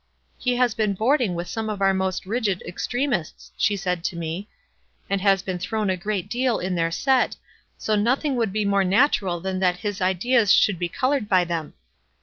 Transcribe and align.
f 0.03 0.07
He 0.45 0.55
has 0.55 0.73
been 0.73 0.95
boarding 0.95 1.35
with 1.35 1.47
some 1.47 1.69
of 1.69 1.79
our 1.79 1.93
most 1.93 2.25
rigid 2.25 2.63
extremists,' 2.65 3.51
she 3.55 3.75
said 3.75 4.03
to 4.05 4.15
me, 4.15 4.49
'and 5.07 5.21
has 5.21 5.43
been 5.43 5.59
thrown 5.59 5.91
a 5.91 5.95
great 5.95 6.27
deal 6.27 6.57
in 6.57 6.73
their 6.73 6.89
set, 6.89 7.35
so 7.77 7.95
nothing 7.95 8.35
would 8.35 8.51
be 8.51 8.65
more 8.65 8.83
natural 8.83 9.39
than 9.39 9.59
that 9.59 9.77
his 9.77 10.01
ideas 10.01 10.51
should 10.51 10.79
be 10.79 10.89
colored 10.89 11.29
by 11.29 11.43
them.' 11.43 11.75